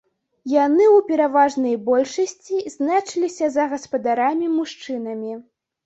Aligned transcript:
Яны 0.53 0.85
ў 0.95 0.99
пераважнай 1.09 1.75
большасці 1.91 2.57
значыліся 2.79 3.53
за 3.61 3.71
гаспадарамі-мужчынамі. 3.79 5.33